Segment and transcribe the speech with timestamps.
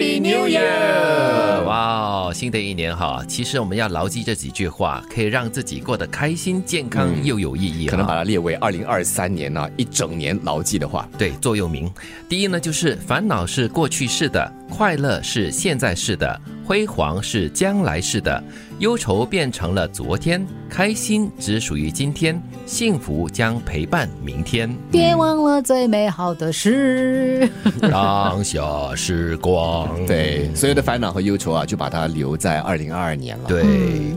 [0.00, 1.62] Happy New Year！
[1.66, 7.84] 哇，新的一年哈，其实我们要牢记这几句话，可以让自己过得开心、健康又有意义。
[7.84, 11.06] 可能把它列为二零二三年呢一整年牢记的话。
[11.18, 11.92] 对，座右铭。
[12.30, 18.42] 第一呢，就是烦恼是过去式的，快乐是现在式的，辉煌是将来式的，
[18.80, 24.74] 忧愁变成了昨天，开心只属于今天，幸福将陪伴明天。
[24.90, 27.46] 别忘了最美好的事。
[27.92, 33.44] 当下时光， 对所有的烦恼和忧愁啊，就把它留在二零二二年了。
[33.46, 33.62] 对，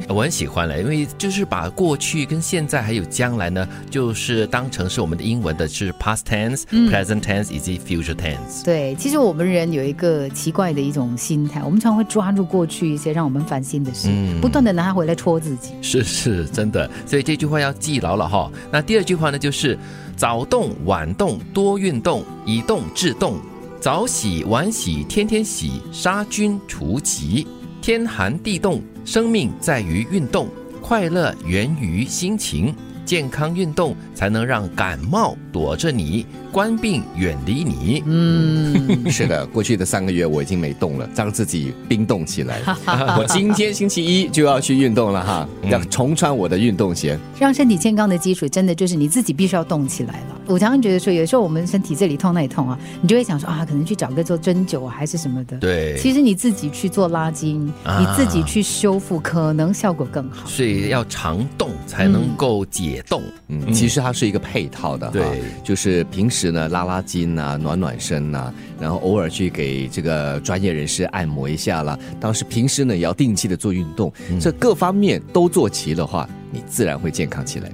[0.08, 8.64] 我很喜欢了，因为就是把过去跟现在还有将来呢，就是当成是我们的英文的是 past tense、present tense 以及 future tense。
[8.64, 14.08] 对，其实我们人有一个奇怪的一种心态，我们常会抓住过去一些让我们烦心的事，
[14.42, 15.74] 不断的拿它回来戳自己。
[15.82, 18.50] 是是，真的，所以这句话要记牢了哈。
[18.72, 19.78] 那第二句话呢，就是
[20.16, 23.38] 早动晚动多运动，以动制动。
[23.82, 27.46] 早洗晚洗天天洗，杀菌除疾。
[27.82, 30.48] 天寒地冻，生命在于运动，
[30.82, 32.74] 快乐源于心情。
[33.06, 38.04] 健康运动才能让感冒躲着你，官病远离你。
[38.06, 42.60] 嗯， 是的，过去的三个月我已经没动了，让自己冰冻起来。
[43.18, 47.18] 我今天星期一就要去运动了哈，要重穿我的运动鞋。
[47.40, 50.33] 让身体健康的基础，真的就是你自己必须要动起来了。
[50.46, 55.58] 我常常觉得说，有时候我们身体这里痛那里痛啊，你就会想说啊，可能去找个做针灸啊，还是什么的。
[55.58, 60.48] 对，其实你自己去做拉筋，你自己去修复，可能效果更好。
[60.48, 63.22] 所以要常动才能够解冻。
[63.48, 71.98] 嗯，其实它是一个配套的，对，就是平时呢拉拉筋啊，暖暖身呐，然后偶尔去给这个专业人士按摩一下啦。
[72.20, 77.70] 当时平时呢也要定期的做运动，这各方面都做齐的话，你自然会健康起来。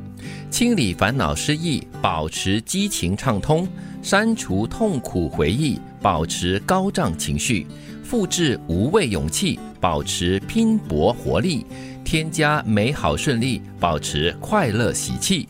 [0.49, 3.67] 清理烦恼失意，保持激情畅通，
[4.01, 7.65] 删除痛苦回忆，保持高涨情绪，
[8.03, 11.65] 复制无畏勇气，保持拼搏活力。
[12.09, 15.47] 添加美好顺利，保持快乐喜气，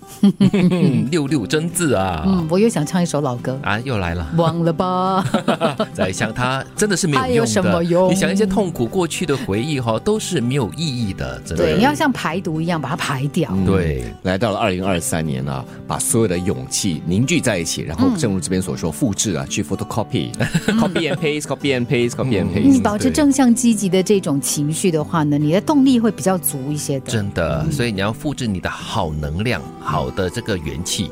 [1.10, 2.26] 六六真字啊！
[2.28, 5.24] 嗯，我又想唱一首老歌啊，又来了，忘了吧。
[5.96, 11.40] 在想他真的是没有用的，你想一些痛苦过去的回忆哈，都是没有意义的。
[11.46, 13.50] 真的对，你要像排毒一样把它排掉。
[13.66, 22.70] 对，来到了二零二三年啊，把所有的勇气凝聚在一起，然后正如这边所说，复制啊，去 photocopy，copy and paste，copy and paste，copy and paste。
[22.70, 26.38] 你保持正向积极的这种情绪的话呢，你的动力会比较。
[26.49, 31.12] 足一些的，真的，所以你要复制你的好能量，好的这个元气。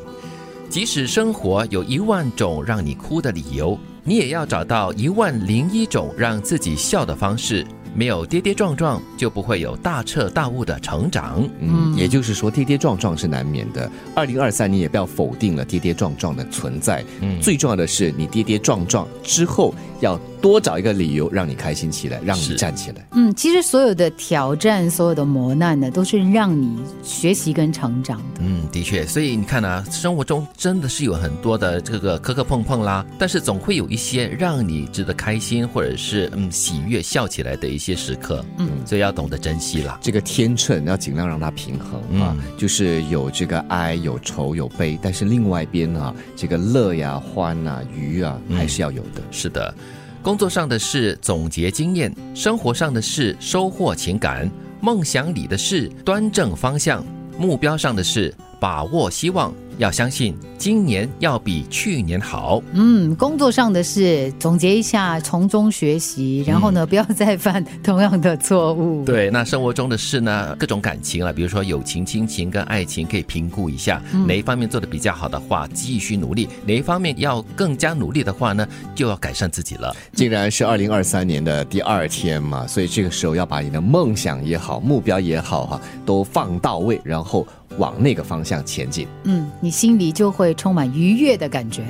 [0.68, 7.66] 即使生活有一万种让你哭的理由，你也要找到一万零一种让自己笑的方式。
[7.94, 11.42] 没有跌跌撞撞，就不会有大彻大悟的成长。
[11.58, 13.90] 嗯，也就是说，跌跌撞撞是难免的。
[14.14, 17.02] 二零二三，你也不要否定了跌跌撞撞的存在。
[17.20, 23.06] 嗯，最重要的是，你跌跌撞撞之后，要多找一个理由让你开心起来，让你站起来。
[23.12, 28.40] 嗯，其实所有的挑战，所有的磨难呢，都是让你学习跟成长的。
[28.40, 29.06] 嗯，的确。
[29.06, 37.98] 所以你看呢，生活中真的是有很多的这个磕磕碰碰啦，但是总会有一些让你值得开心，或者是嗯喜悦笑起来的一些。
[37.98, 39.98] 时刻，嗯，所以要懂得珍惜啦。
[40.00, 49.22] 这个天秤要尽量让它平衡啊，就是有这个哀、有愁、有悲，但是另外一边啊，这个乐呀、欢啊、愉啊，还是要有的。
[49.32, 49.74] 是的，
[50.22, 57.04] 工作上的事总结经验，生活上的事收获情感，梦想里的事端正方向，
[57.38, 59.54] 目标上的事把握希望。
[59.78, 62.62] 要相信今年要比去年好。
[62.72, 69.04] 嗯，工作上的事总结一下，从中学习，然后呢，不要再犯同样的错误。
[69.04, 79.94] 对，那生活中的事呢，各种感情啊，比如说友情、亲情跟爱情，可以评估一下哪一方面做的比较好的话，继续努力；哪一方面要更加努力的话呢，就要改善自己了。
[80.12, 87.46] 既然是二零二三年的第二天嘛，所以这个时候要把你的梦想也好，目标也好，哈，都放到位，然后。
[87.76, 91.82] 往那个方向前进，嗯，你心里就会充满愉悦的感觉。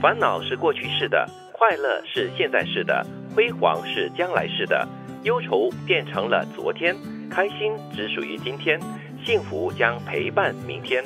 [0.00, 3.04] 烦恼是过去式的，快乐是现在式的，
[3.34, 4.86] 辉煌是将来式的，
[5.24, 6.94] 忧愁变成了昨天，
[7.28, 8.78] 开心只属于今天，
[9.26, 11.02] 幸福将陪伴明天。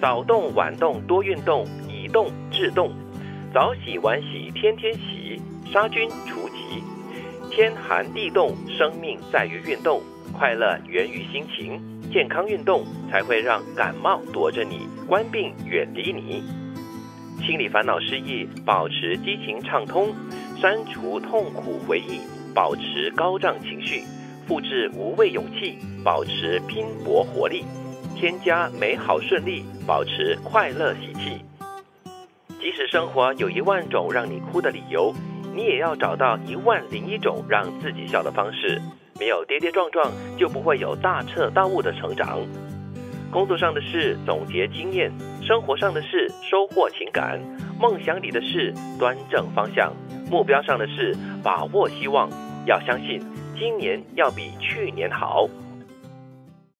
[0.00, 2.90] 早动晚动多运动，以动制动。
[3.54, 5.40] 早洗晚洗天天洗，
[5.72, 6.82] 杀菌除疾。
[7.52, 10.02] 天寒地冻，生命在于运动，
[10.32, 11.80] 快乐源于心情。
[12.14, 16.44] 健康运动才会让感冒躲着你，官病远离你。
[17.44, 20.14] 清理烦恼失意，保持激情畅通，
[20.60, 22.20] 删除痛苦回忆，
[22.54, 24.04] 保持高涨情绪，
[24.46, 27.64] 复制无畏勇气，保持拼搏活力，
[28.14, 31.44] 添加美好顺利，保持快乐喜气。
[32.60, 35.12] 即使生活有一万种让你哭的理由。
[35.52, 38.80] 你也要找到一万零一种让自己笑的方式。
[39.18, 42.40] 没有跌跌撞撞，就不会有大彻大悟的成长。
[43.30, 45.12] 工作上的事总结经验，
[45.42, 47.40] 生活上的事收获情感，
[47.80, 49.92] 梦想里的事端正方向，
[50.30, 52.28] 目标上的事把握希望。
[52.66, 53.20] 要相信，
[53.58, 55.48] 今年要比去年好。